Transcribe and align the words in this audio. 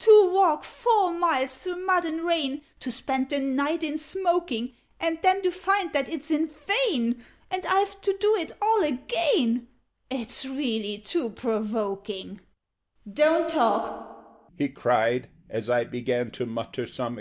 "To 0.00 0.30
walk 0.34 0.64
four 0.64 1.12
miles 1.12 1.54
through 1.54 1.86
mud 1.86 2.04
and 2.04 2.22
rain, 2.22 2.62
To 2.80 2.90
spend 2.90 3.28
the 3.30 3.38
night 3.38 3.84
in 3.84 3.98
smoking, 3.98 4.74
And 4.98 5.22
then 5.22 5.42
to 5.42 5.52
find 5.52 5.92
that 5.92 6.08
it's 6.08 6.28
in 6.28 6.48
vain 6.48 7.24
And 7.52 7.64
I've 7.66 8.00
to 8.00 8.16
do 8.18 8.34
it 8.34 8.50
all 8.60 8.82
again 8.82 9.68
It's 10.10 10.44
really 10.44 10.98
too 10.98 11.30
provoking! 11.30 12.40
"Don't 13.08 13.48
talk!" 13.48 14.56